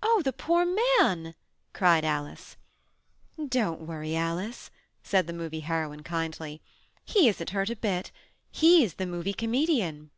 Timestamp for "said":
5.02-5.26